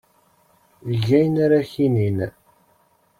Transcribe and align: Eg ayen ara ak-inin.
Eg 0.93 1.05
ayen 1.17 1.35
ara 1.43 1.55
ak-inin. 1.61 2.17